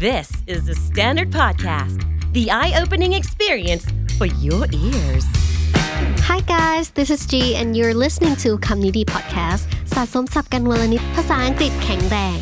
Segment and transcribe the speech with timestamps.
[0.00, 2.02] This is the Standard Podcast,
[2.32, 3.84] the eye opening experience
[4.18, 5.24] for your ears.
[6.28, 9.62] Hi guys, this is G and you're listening to คำนี้ดี podcast
[9.94, 12.38] สะสมสับกันวลนิดภาษาอังกฤษแข็งแรง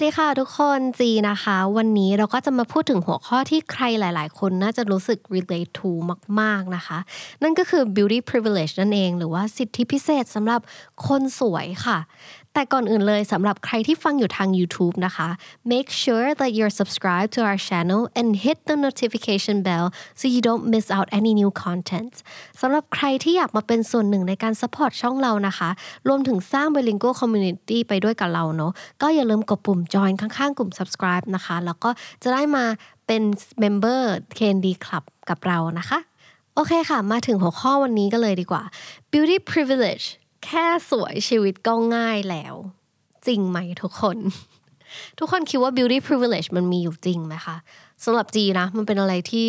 [0.00, 5.90] สวัสดีค่ะทุกคนจีนะคะ วันนี้เราก็จะมาพูดถึงหัวข้อที่ใครหลาย ๆ คนน่าจะรู้สึก relate to
[6.40, 6.98] มาก ๆ นะคะ
[7.42, 10.60] นั่นก็คือ beauty privilege นั่นเอง หรือว่าสิทธิพิเศษสำหรับ
[11.06, 11.98] คนสวยค่ะ
[12.54, 15.28] แต่ก่อนอื่นเลยสำหรับใครที่ฟังอยู่ทาง YouTube นะคะ
[15.72, 19.86] make sure that you're subscribed to our channel and hit the notification bell
[20.18, 22.14] so you don't miss out any new content
[22.60, 25.70] สำหรับใครที่อยากมาเป็นส่วนหนึ่งในการ support ช่องเรานะคะ
[26.08, 28.72] รวมถึงสร้าง bilingual community ไปด้วยกับเราเนาะ
[29.02, 31.90] ก็อย่าลืมกดปุ่ม join ข้างๆ กลุ่ม subscribe นะคะ แล้วก็
[32.22, 32.64] จะได้มา
[33.06, 33.22] เป็น
[33.62, 34.02] member
[34.36, 35.98] KND Club กับเรานะคะ
[36.54, 38.62] โอเคค่ะ มาถึงหัวข้อวันนี้ก็เลยดีกว่า
[39.12, 40.06] beauty privilege
[40.44, 42.54] แค่สวยชีวิตก็ง่ายแล้ว
[43.26, 44.18] จริงไหมทุกคน
[45.18, 47.56] ทุกคนคิดว่า beauty privilege มันมีอยู่จริงไหมคะ
[48.04, 49.48] สำหรับจีนะ มันเป็นอะไรที่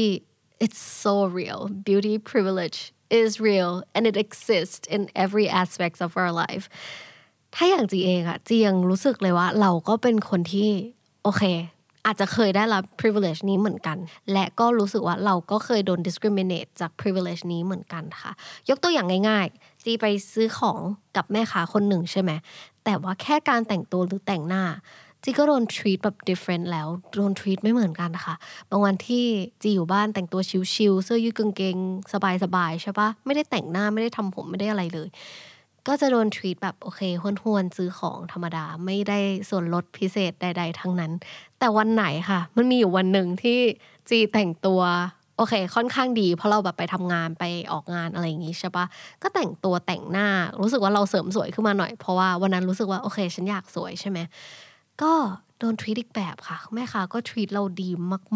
[0.64, 2.80] it's so real beauty privilege
[3.22, 6.66] is real and it exists in every aspect of our life
[7.56, 10.70] ถ้าอย่างจีเองอะจียังรู้สึกเลยว่า เราก็เป็นคนที่
[11.24, 11.44] โอเค
[12.06, 13.98] อาจจะเคยได้รับ privilege นี้เหมือนกัน
[14.34, 18.32] และก็รู้สึกว่าเราก็เคยโดน discriminate จาก privilege นี้เหมือนกันค่ะ
[18.70, 20.80] ยกตัวอย่างง่ายๆ จีไปซื้อของ
[21.16, 22.32] กับแม่ค้าคนหนึ่งใช่ไหม
[22.84, 24.64] แต่ว่าแค่การแต่งตัวหรือแต่งหน้า
[25.24, 28.36] จีก็โดน treat แบบ different แล้วโดน treat ไม่เหมือนกันนะคะ
[28.70, 29.26] บางวันที่
[29.62, 30.42] จีอยู่บ้านแต่งตัว
[30.74, 31.78] ชิลๆเสื้อยืดกางเกง
[32.44, 35.10] สบายๆใช่ปะไม่ได้แต่งหน้าไม่ได้ทำผมไม่ได้อะไรเลย
[35.88, 41.12] ก็จะโดน treat แบบโอเคห้วนๆซื้อของธรรมดาไม่ได้ส่วนลดพิเศษใด ๆ ทั้งนั้น
[41.60, 43.60] แต่วันไหนค่ะ มันมีอยู่วันหนึ่งที่
[44.10, 44.82] จีแต่งตัว
[45.42, 48.86] โอเค ค่อนข้างดี เพราะเราแบบไปทำงานไปออกงานอะไรอย่างงี้ใช่ปะ
[49.22, 50.28] ก็แต่งตัวแต่งหน้า
[50.62, 54.20] รู้สึกว่าเราเสริมสวยขึ้นมาหน่อยเพราะว่าวันนั้นรู้สึกว่าโอเค ฉันอยากสวยใช่ไหม
[55.02, 55.14] ก็
[55.60, 57.90] โดนทวีตอีกแบบค่ะแม่ค้าก็ทวีตเราดี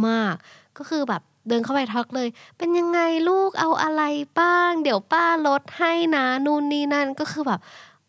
[0.06, 3.00] มากๆ ก็คือแบบเดินเข้าไปทักเลย เป็นยังไง
[3.30, 4.03] ลูกเอาอะไร
[4.40, 7.59] บ้าง เดี๋ยวป้าลดให้นะนู่นนี่นั่นก็คือแบบ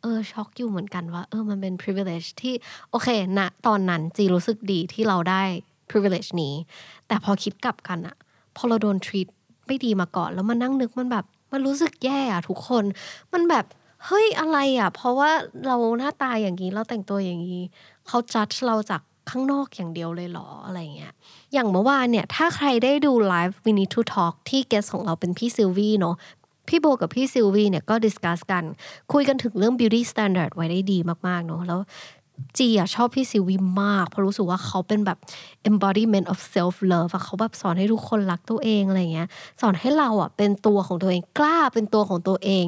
[0.02, 2.54] เออช็อกอยู่เหมือนกันว่าเออมันเป็น privilege ที่
[2.90, 5.42] โอเคณนะตอนนั้นจีรู้สึกดีที่เราได้
[5.90, 6.54] privilege นี้
[7.06, 8.16] แต่พอคิดกลับกันอะ
[8.56, 9.28] พอเราโดน treat
[9.66, 12.84] ไม่ดีมาก่อน แล้วมานั่งนึกมันแบบ มันรู้สึกแย่อะทุกคน
[13.32, 13.64] มันแบบ
[14.06, 15.30] เฮ้ยอะไรอะเพราะว่า
[15.66, 17.62] เราหน้าตาอย่างนี้เราแต่งตัวอย่างนี้
[18.06, 21.12] เขาจัดเราจากข้างนอกอย่างเดียวเลยหรออะไรเงี้ย
[21.52, 26.16] อย่างเมื่อวานเนี่ย ถ้าใครได้ดู live We Need to Talk ที่ guest ของเราเป็นพี่ซิลวี่เนาะ
[26.68, 28.64] พี่โบกับพี่ซิลวี่เนี่ยก็ discuss กัน
[29.12, 31.80] คุยกันถึงเรื่อง beauty standard ไว้ได้ดีมาก ๆ เนาะแล้ว
[32.58, 35.18] จีอะชอบพี่ซิลวี่มากเพราะรู้สึกว่าเขาเป็นแบบ
[35.68, 39.28] embodiment of self love เขาแบบสอนให้ทุกคนรักตัวเองอะไรเงี้ย
[39.60, 42.66] สอนให้เราอะเป็นตัวของตัวเองกล้าเป็นตัวของตัวเอง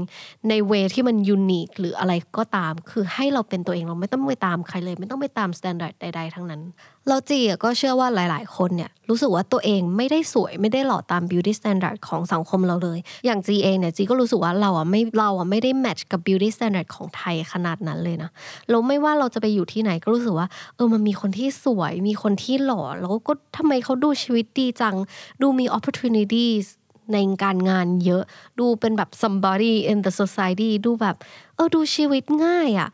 [0.48, 6.62] ใน way ที่มัน unique หรืออะไรก็ตาม คือให้เราเป็นตัวเองเราไม่ต้องไปตามใครเลย ไม่ต้องไปตาม standard ใด ๆ ทั้งนั้น
[7.08, 18.30] เราจีก็เชื่อว่าหลาย ๆ คนเนี่ยรู้สึกว่าตัวเองไม่ได้สวยไม่ได้หล่อตาม beauty standard ของสังคมเราเลย อย่างจีเองเนี่ยจีก็รู้สึกว่าเราอะไม่เราอะไม่ได้แมทช์กับ beauty standard ของไทยขนาดนั้นเลยนะ
[18.68, 24.96] แล้วไม่ว่าเราจะไปอยอยู่ที่ไหนก็รู้สึกว่า เออมันมีคนที่สวย มีคนที่หล่อ แล้วก็ทำไมเขาดูชีวิตดีจัง
[25.42, 26.66] ดูมี opportunities
[27.12, 28.22] ในการงานเยอะ
[28.58, 31.16] ดูเป็นแบบ somebody in the society ดูแบบ
[31.54, 32.88] เออดูชีวิตง่ายอะ่ะ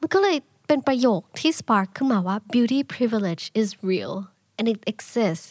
[0.00, 4.14] มันก็เลยเป็นประโยคที่ spark ขึ้นมาว่า beauty privilege is real
[4.58, 5.50] and it exists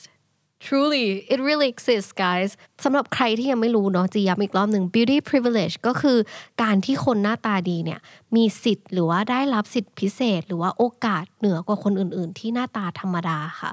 [0.66, 2.50] truly it really exists guys
[2.84, 6.18] สำหรับใครที่ยังไม่รู้เนาะจะย้ำอีกรอบหนึ่ง beauty privilege ก็คือ
[6.62, 8.00] การที่คนหน้าตาดีเนี่ย
[8.36, 13.72] มีสิทธิ์หรือว่าได้รับสิทธิพิเศษ หรือว่าโอกาสเหนือกว่าคนอื่น ๆ ที่หน้าตาธรรมดาค่ะ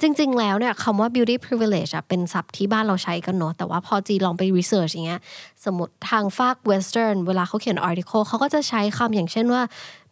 [0.00, 5.20] จริง ๆ แล้วเนี่ยคำว่า beauty privilege อะเป็นศัพท์ที่บ้านเราใช้กันเนาะแต่ว่าพอจีลองไป research อย่างเงี้ย
[5.64, 9.62] สมมติทางฝาก western เวลาเขาเขียน article เขาก็จะใช้คำอย่างเช่นว่า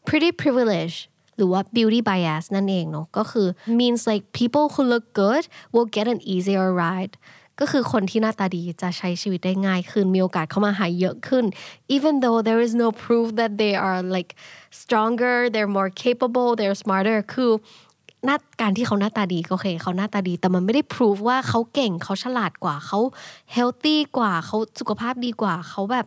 [0.06, 0.96] pretty privilege
[1.36, 3.46] หรือว่า beauty bias นั่นเองเนาะก็คือ
[3.80, 7.14] means like people who look good will get an easier ride
[7.60, 11.44] ก็คือคนที่หน้าตาดีจะใช้ชีวิตได้ง่ายขึ้นมีโอกาสเข้ามาหาเยอะขึ้น
[11.96, 14.30] even though there is no proof that they are like
[14.80, 17.52] stronger they're more capable they're smarter คือ
[18.24, 22.98] หน้าการที่เขาหน้าตาดีก็โอเคเขาหน้าตาดี แต่มันไม่ได้พิสูจว่าเขาเก่งเขาฉลาดกว่าเขา
[23.54, 26.06] healthy กว่าเขาสุขภาพดีกว่าเขาแบบ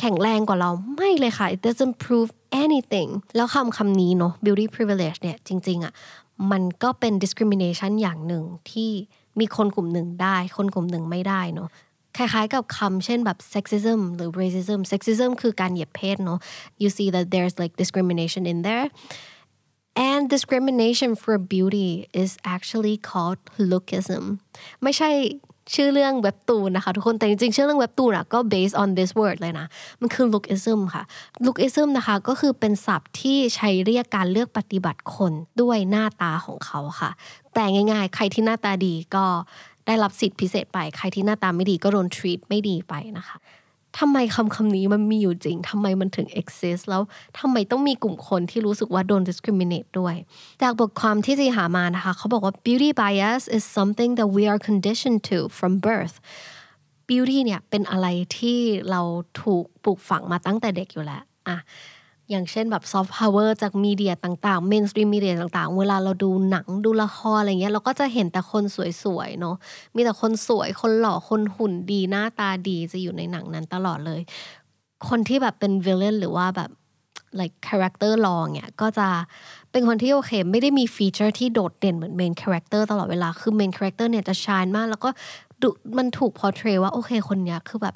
[0.00, 2.30] แข็งแรงกว่าเราไม่เลยค่ะ it doesn't prove
[2.64, 5.92] anything แล้วคำคำนี้เนาะ beauty privilege เนี่ยจริงๆอะ่ะ
[6.52, 8.90] มันก็เป็น discrimination อย่างหนึ่งที่
[9.40, 11.68] มีคนกลุ่มหนึ่งได้ คนกลุ่มหนึ่งไม่ได้เนาะ
[12.16, 16.38] คล้ายๆกับคำเช่นแบบ sexism หรือ racism sexism คือการเหยียดเพศเนาะ
[16.82, 18.86] you see that there's like discrimination in there
[20.08, 21.90] and discrimination for beauty
[22.22, 23.40] is actually called
[23.70, 24.24] lookism
[24.82, 25.10] ไม่ใช่
[25.74, 29.66] ชื่อเรื่องเว็บตูนนะคะทุกคนแต่จริงๆชื่อเรื่องเว็บตูนอะก็ based on this word เลยนะ
[30.00, 31.02] มันคือ lookism ค่ะ
[31.46, 37.10] lookism นะคะก็คือเป็นศัพท์ที่ใช้เรียกการเลือกปฏิบัติคนด้วยหน้าตาของเขาค่ะ
[37.54, 39.24] แต่ง่ายๆ ใครที่หน้าตาดีก็
[39.86, 43.36] ได้รับสิทธิพิเศษไป ใครที่หน้าตาไม่ดีก็โดน treat ไม่ดีไปนะคะ
[43.98, 47.02] ทำไมคำคำนี้มันมีอยู่จริงทำไมมันถึง exist แล้ว
[47.38, 50.14] ทำไมต้องมีกลุ่มคนที่รู้สึกว่าโดน discriminate ด้วย
[50.62, 56.16] จากบทความที่จีหามานะคะ เขาบอกว่า beauty bias is something that we are conditioned to from birth
[57.08, 58.06] beauty เนี่ยเป็นอะไร
[58.38, 58.58] ที่
[58.90, 59.02] เรา
[59.42, 61.56] ถูกปลูกฝังมาตั้งแต่เด็กอยู่แล้วอะ
[62.30, 68.64] อย่างเช่นแบบ soft power จาก media ต่างๆ mainstream media ต่างๆ เวลาเราดูหนังดูละครอะไรเงี้ยเราก็จะเห็นแต่คน
[69.02, 69.56] สวยๆเนาะ
[69.94, 74.20] มีแต่คนสวยคนหล่อคนหุ่นดีหน้าตาดีจะอยู่ในหนังนั้นตลอดเลย
[75.08, 76.70] คนที่แบบเป็น villain หรือว่าแบบ
[77.40, 79.08] like character รองเนี่ยก็จะ
[79.70, 85.10] เป็นคนที่โอเค ไม่ได้มี feature ที่โดดเด่นเหมือน main character ตลอดเวลาคือ main character เนี่ยจะ shine มาก แล้วก็
[85.98, 87.94] มันถูก portray ว่าโอเคคนเนี้ยคือแบบ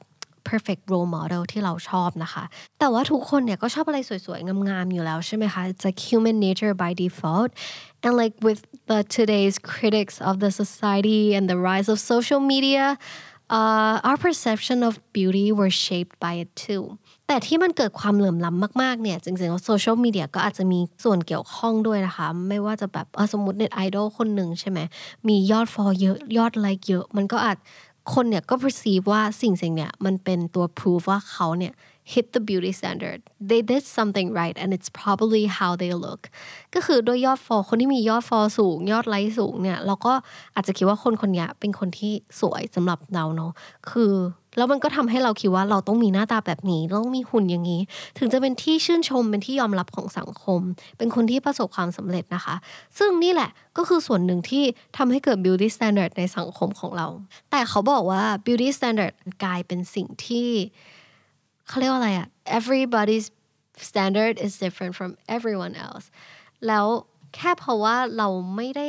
[0.50, 2.44] perfect role model ที่เราชอบนะคะ
[2.78, 7.50] แต่ว่าทุกคนเนี่ยก็ชอบอะไรสวยๆ งามๆ อยู่แล้วใช่ไหมคะ it's like human nature by default
[8.04, 8.60] and like with
[8.90, 12.86] the today's critics of the society and the rise of social media
[13.58, 16.84] uh, our perception of beauty were shaped by it too
[17.26, 24.78] แต่ที่มันเกิดความเหลื่อมล้ำมากๆเนี่ยจริงๆว่าโซเชียลมีเดียก็อาจจะมีส่วนเกี่ยวข้องด้วยนะคะ ไม่ว่าจะแบบสมมติเน็ตไอดอลคนหนึ่งใช่ไหม
[25.28, 27.56] มียอดฟอลเยอะยอดไลค์เยอะ มันก็อาจ
[28.14, 31.74] คนเนี่ยก็ perceive ว่าสิ่งสิ่งเนี่ยมันเป็นตัว proof ว่าเขาเนี่ย
[32.12, 33.20] hit the beauty standard
[33.50, 36.22] they did something right and it's probably how they look
[36.74, 40.12] ก็คือด้วยยอดฟอลคนที่มียอดฟอลสูง ยอดไลค์สูงเนี่ยเราก็
[40.54, 43.52] อาจจะคิดว่าคนคนนี้เป็นคนที่สวยสำหรับเราเนาะ
[43.90, 44.12] คือ
[44.56, 47.80] แล้วมันก็ทำให้เราคิดว่าเราต้องมีหน้าตาแบบนี้ต้องมีหุ่นอย่างนี้
[48.18, 50.60] ถึงจะเป็นที่ชื่นชมเป็นที่ยอมรับของสังคม
[50.98, 52.54] เป็นคนที่ประสบความสำเร็จนะคะ
[52.98, 54.64] ซึ่งนี่แหละก็คือส่วนหนึ่งที่
[54.96, 57.06] ทำให้เกิด beauty standard ในสังคมของเรา
[57.50, 59.14] แต่เขาบอกว่า beauty standard
[59.44, 60.48] กลายเป็นสิ่งที่
[61.68, 63.26] เขาเรียกว่าอะไรอะ everybody's
[63.88, 66.06] standard is different from everyone else
[66.66, 66.86] แล้ว
[67.34, 68.88] แค่เพราะว่าเราไม่ได้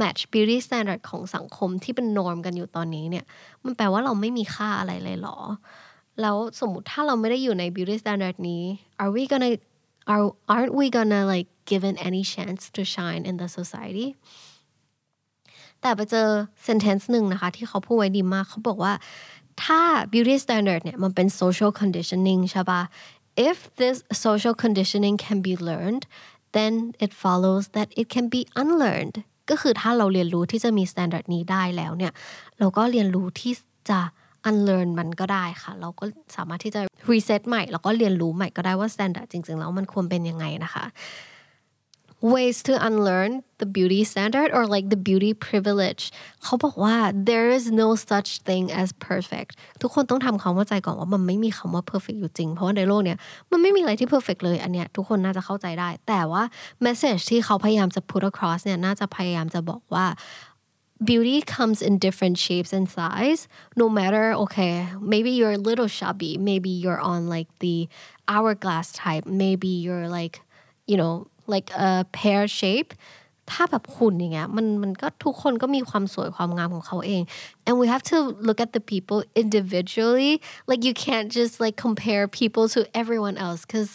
[0.00, 3.24] match beauty standard ของสังคมที่เป็น norm กันอยู่ตอนนี้เนี่ย
[3.64, 5.38] มันแปลว่าเราไม่มีค่าอะไรเลยหรอ
[6.20, 8.62] แล้วสมมติถ้าเราไม่ได้อยู่ใน beauty standard นี้
[9.02, 9.52] are we gonna
[10.12, 14.08] are aren't we gonna like given any chance to shine in the society
[15.80, 16.28] แต่ไปเจอ
[16.66, 18.92] sentence หนึ่งนะคะ ที่เขาพูดไว้ดีมาก เขาบอกว่า
[19.64, 19.80] ถ้า
[20.12, 22.82] beauty standard เนี่ยมันเป็น social conditioning ใช่ปะ
[23.48, 26.04] if this social conditioning can be learned
[26.56, 26.72] then
[27.04, 29.16] it follows that it can be unlearned
[29.50, 32.12] ก็คือถ้าเราเรียนรู้ที่จะมี standard นี้ได้แล้วเนี่ย
[32.58, 33.52] เราก็เรียนรู้ที่
[33.90, 34.00] จะ
[34.48, 36.04] unlearn มันก็ได้ค่ะ เราก็
[36.36, 36.80] สามารถที่จะ
[37.10, 40.84] reset ใหม่ แล้วก็เรียนรู้ใหม่ก็ได้ว่า standard จริงๆ แล้วมันควรเป็นยังไงนะคะ
[42.23, 46.03] ways to unlearn the beauty standard or like the beauty privilege
[46.43, 46.95] เขาบอกว่า
[47.29, 53.17] there is no such thing as perfect ทุกคนต้องทำความเข้าใจก่อนว่ามันไม่มีคำว่า perfect อยู่จริง เพราะว่าในโลกเนี้ย
[53.51, 56.43] มันไม่มีอะไรที่ perfect เลย อันเนี้ยทุกคนน่าจะเข้าใจได้ แต่ว่า
[56.85, 60.05] message ที่เขาพยายามจะ put across เนี่ยน่าจะพยายามจะบอกว่า
[61.09, 63.41] beauty comes in different shapes and size
[63.81, 64.73] no matter okay
[65.13, 67.77] maybe you're a little chubby maybe you're on like the
[68.33, 70.35] hourglass type maybe you're like
[70.91, 71.13] you know
[71.52, 72.90] like a pear shape
[73.50, 77.22] ถ้าแบบหุ่นอย่างเงี้ยมันมันก็ทุกคนก็มีความสวยความงามของเขาเอง
[77.66, 80.32] and we have to look at the people individually
[80.70, 83.90] like you can't just like compare people to everyone else because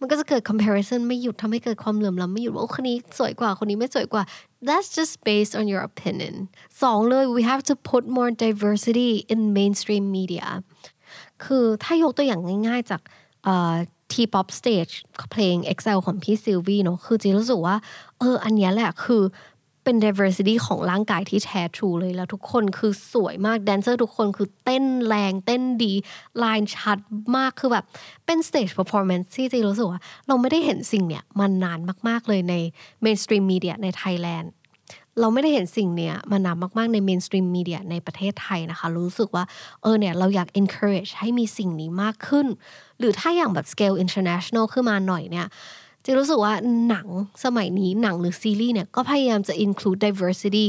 [0.00, 4.22] มันก็จะเกิด comparison ไม่หยุดทำให้เกิดความเหลื่อมล้ำไม่หยุดว่าคนนี้สวยกว่าคนนี้ไม่สวยกว่า
[4.66, 6.34] that's just based on your opinion
[6.82, 10.46] สองเลย we have to put more diversity in mainstream media
[11.44, 13.00] คือถ้ายกตัวอย่างง่าย ๆจาก
[14.14, 14.94] T-pop stage
[15.32, 17.76] เพลง Excel ของพี่ซิลวี่เนาะคือจีรู้สึกว่า
[18.18, 19.22] เออ อันนี้แหละคือ
[19.84, 25.92] เป็น diversity ของร่างกายที่แท้ทรูเลยแล้วทุกคนคือสวยมากแดนเซอร์ทุกคนคือเต้นแรงเต้นดี
[26.42, 26.98] ลายชัด
[27.36, 27.84] มากคือแบบ
[28.26, 31.78] เป็น stage performance ที่จีรู้สึกว่า เราไม่ได้เห็นสิ่งเนี้ยมานาน
[32.08, 32.54] มาก ๆเลยใน
[33.04, 34.52] mainstream media ในไทยแลนด์
[35.20, 39.44] เราไม่ได้เห็นสิ่งเนี้ยมานานมาก ๆ ใน mainstream media ในประเทศไทยนะคะ รู้สึกว่า
[39.82, 42.46] เออเนี่ยเราอยาก encourage ให้มีสิ่งนี้มากขึ้น
[42.98, 45.46] หรือถ้าอย่างแบบ scale international ขึ้นมาหน่อยเนี่ย
[46.04, 46.54] จะรู้สึกว่า
[46.88, 47.08] หนัง
[47.44, 50.68] สมัยนี้หนังหรือซีรีส์เนี่ยก็พยายามจะ include diversity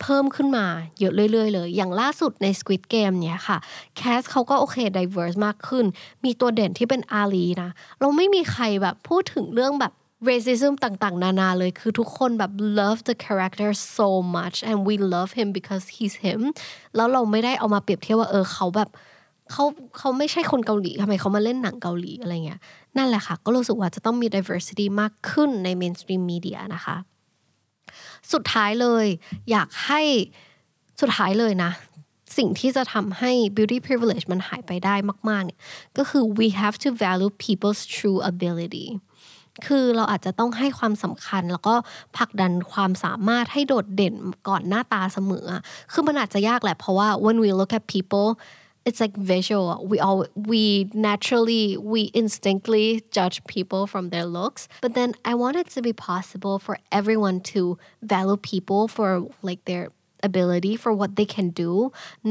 [0.00, 0.66] เพิ่มขึ้นมา
[1.00, 3.58] เยอะเรื่อยๆเลย อย่างล่าสุดใน Squid Game เนี่ยค่ะ
[3.96, 5.84] แคสเขาก็โอเค diverse มากขึ้น
[6.24, 7.70] มีตัวเด่นที่เป็นอาลีนะ
[8.00, 9.92] เราไม่มีใครแบบพูดถึงเรื่องแบบ
[10.28, 16.40] racism ต่างๆ นานาเลยคือทุกคนแบบ love the character so much and we love him because he's him
[16.96, 18.90] แล้วเราไม่ได้เอามาเปรียบเทียบว่าเออเขาแบบ
[19.52, 19.64] เขา
[19.98, 22.60] เขาไม่ใช่คนเกาหลีทำไมเขามาเล่นหนังเกาหลีอะไรเงี้ย
[22.96, 26.96] นั่นแหละค่ะ ก็รู้สึกว่าจะต้องมี diversity มากขึ้นใน mainstream media นะคะ
[28.32, 29.06] สุดท้ายเลย
[29.50, 30.02] อยากให้
[31.00, 31.70] สุดท้ายเลยนะ
[32.38, 34.94] สิ่งที่จะทำให้ beauty privilege มันหายไปได้
[35.28, 35.60] มาก ๆ เนี่ย
[35.98, 38.88] ก็คือ we have to value people's true ability
[39.66, 41.74] คือเราอาจจะต้องให้ความสำคัญ แล้วก็
[42.16, 44.14] ผลักดันความสามารถให้โดดเด่น
[44.48, 45.46] ก่อนหน้าตาเสมอ
[45.92, 48.28] คือมันอาจจะยากแหละเพราะว่า when we look at people
[48.86, 50.18] it's like visual we all
[50.52, 50.62] we
[50.94, 52.86] naturally we instinctively
[53.16, 57.38] judge people from their looks but then i want it to be possible for everyone
[57.52, 57.60] to
[58.02, 59.08] value people for
[59.48, 59.84] like their
[60.28, 61.70] ability for what they can do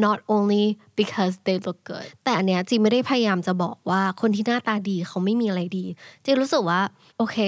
[0.05, 0.65] not only
[0.99, 5.85] because they look good แต่อันเนี้ยจีไม่ได้พยายามจะบอกว่าคนที่หน้าตาดีเขาไม่มีอะไรดี
[6.25, 6.79] จีรู้สึกว่า
[7.17, 7.39] โอเค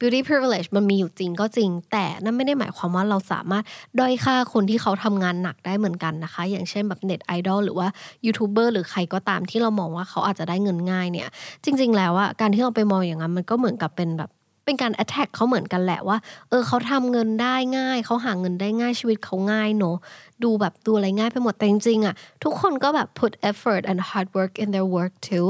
[0.00, 3.64] beauty privilege มันมีอยู่จริงก็จริง แต่นั่นไม่ได้หมายความว่าเราสามารถ
[3.98, 7.88] ด้อยค่าคนที่เขาทำงานหนักได้เหมือนกันนะคะ อย่างเช่นแบบเน็ตไอดอลหรือว่า
[8.26, 11.28] ยูทูบเบอร์หรือใครก็ตามที่เรามองว่าเขาอาจจะได้เงินง่ายเนี่ย
[11.64, 14.30] จริง ๆ แล้วอะการที่เราไปมองอย่างนั้นมันก็เหมือนกับเป็นแบบ
[14.64, 16.18] เป็นการ attack เขาเหมือนกันแหละว่า
[16.48, 19.96] เออเขาทำเงินได้ง่าย เขาหาเงินได้ง่ายชีวิตเขาง่ายเนอะ
[20.44, 25.48] ดูแบบดูอะไรง่ายไปหมดแต่จริงๆอะทุกคนก็แบบ put effort and hard work in their work too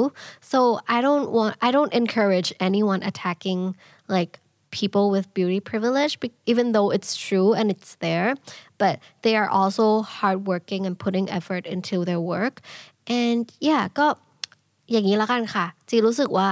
[0.50, 0.59] so
[0.97, 3.61] I don't want I don't encourage anyone attacking
[4.16, 4.33] like
[4.80, 6.12] people with beauty privilege
[6.52, 8.30] even though it's true and it's there
[8.83, 8.94] but
[9.25, 9.87] they are also
[10.18, 12.54] hardworking and putting effort into their work
[13.23, 14.06] and yeah ก็
[14.90, 16.49] อย่างนี้ละกันค่ะจีรู้สึกว่า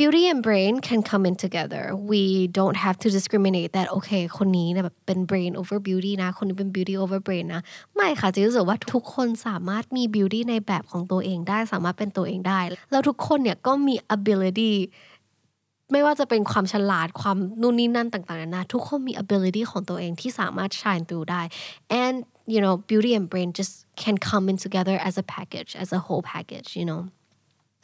[0.00, 2.22] beauty and brain can come in together we
[2.58, 7.62] don't have to discriminate that โอเคคนนี้เนี่ยแบบเป็น brain over beauty นะ คนนี้เป็น beauty over brain นะ
[7.96, 12.60] ไม่ค่ะจีรู้สึกว่าทุกคนสามารถมี beauty ในแบบของตัวเองได้ สามารถเป็นตัวเองได้
[12.90, 14.72] แล้วทุกคนเนี่ยก็มี ability
[15.92, 21.42] ไม่ว่าจะเป็นความฉลาดความนู่นนี่นั่นต่างๆนะทุกคนมี ability ของตัวเองที่สามารถ shine through ได้
[22.02, 22.16] and
[22.52, 26.00] you know beauty and brain just can come in together as a package as a
[26.06, 27.00] whole package you know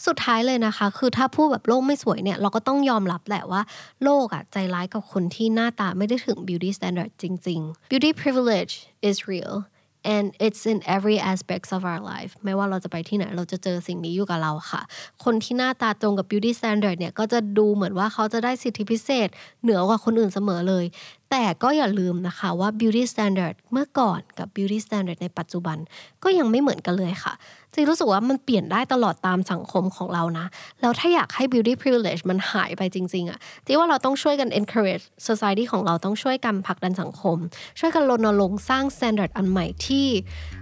[0.06, 3.62] สุดท้ายเลยนะคะ คือถ้าพูดแบบโลกไม่สวยเนี่ย เราก็ต้องยอมรับแหละว่า
[4.04, 8.74] โลกอะใจร้ายกับคนที่หน้าตาไม่ได้ถึง beauty standard จริง ๆ beauty privilege
[9.10, 9.56] is real
[10.16, 14.82] and it's in every aspects of our life ไม่ว่าเราจะไปที่ไหน เราจะเจอสิ่งนี้อยู่กับเราค่ะ
[15.24, 19.28] คนที่หน้าตาตรงกับ beauty standard เนี่ย ก็จะดูเหมือนว่าเขาจะได้สิทธิพิเศษ
[19.64, 20.86] เหนือกว่าคนอื่นเสมอเลย
[21.32, 25.78] แต่ก็อย่าลืมนะคะว่า beauty standard เมื่อก่อนกับ beauty standard ในปัจจุบัน
[26.24, 27.34] ก็ยังไม่เหมือนกันเลยค่ะ
[27.74, 30.46] จีรู้สึกว่ามันเปลี่ยนได้ตลอดตามสังคมของเรานะ
[30.82, 37.38] แล้วถ้าอยากให้ beauty privilege มันหายไปจริง ๆอะจีว่าเราต้องช่วยกัน encourage society ของเราต้องช่วยกันผลักดันสังคม
[37.80, 40.08] ช่วยกันรณรงค์สร้าง standard อันใหม่ที่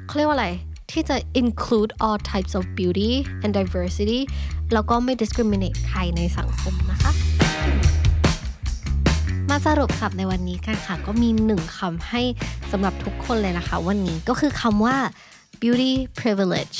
[0.07, 0.49] เขาเรียกว่าอะไร
[0.91, 3.11] ที่จะ include all types of beauty
[3.43, 4.21] and diversity
[4.73, 7.11] แล้วก็ไม่ discriminate ใครในสังคมนะคะ
[9.49, 12.21] มาสรุปศัพท์ในวันนี้กันค่ะ ก็มีหนึ่งคำให้
[12.71, 14.97] สำหรับทุกคนเลยนะคะ วันนี้ก็คือคำว่า
[15.61, 16.79] beauty privilege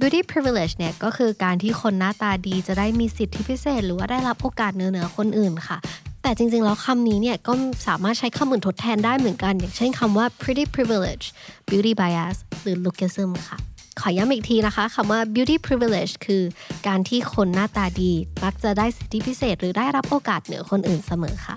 [0.00, 5.78] beauty privilege เนี่ยก็คือการที่คนหน้าตาดีจะได้มีสิทธิพิเศษ หรือว่าได้รับโอกาสเหนือเหนือคนอื่นค่ะ
[6.22, 7.52] แต่จริงๆ แล้วคำนี้เนี่ยก็
[7.86, 11.26] สามารถใช้คำอื่นทดแทนได้เหมือนกัน อย่างเช่นคำว่า pretty privilege
[11.70, 13.58] beauty bias หรือ lookism ค่ะ
[14.00, 16.42] ขอย้ำอีกทีนะคะคำว่า beauty privilege คือ
[16.88, 18.12] การที่คนหน้าตาดี
[18.44, 21.56] มักจะได้สิทธิพิเศษ หรือได้รับโอกาสเหนือคนอื่นเสมอค่ะ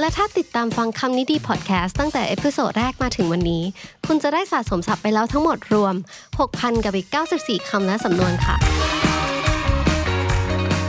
[0.00, 3.62] และถ้าติดตามฟังคำนี้ดีพอดแคสต์ตั้งแต่ episode แรกมาถึงวันนี้
[4.06, 5.94] คุณจะได้สะสมศัพท์ไปแล้วทั้งหมดรวม
[6.40, 8.56] 6,000 กับอีก 94 คำและสำนวนค่ะ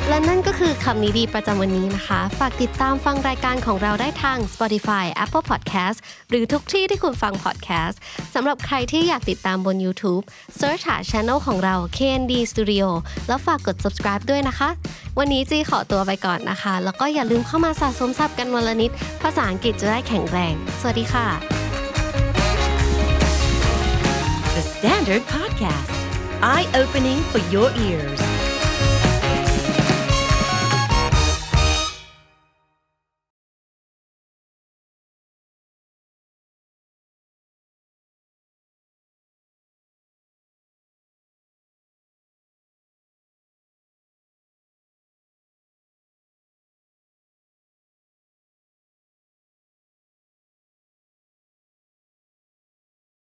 [0.10, 5.98] และนั่นก็คือคำนี้ดีประจำวันนี้นะคะ ฝากติดตามฟังรายการของเราได้ทาง Spotify Apple Podcast
[6.30, 7.96] หรือทุกที่ที่คุณฟัง podcast
[8.34, 10.24] สำหรับใครที่อยากติดตามบน YouTube
[10.60, 12.86] Search หา Channel ของเรา KND Studio
[13.28, 14.70] แล้วฝากกด subscribe ด้วยนะคะ
[15.20, 21.28] วันนี้จีขอตัวไปก่อนนะคะ แล้วก็อย่าลืมเข้ามาสะสมศัพท์กันวันละนิด ภาษาอังกฤษจะได้แข็งแรง สวัสดีค่ะ
[24.56, 25.94] The Standard Podcast,
[26.54, 28.37] eye opening for your ears.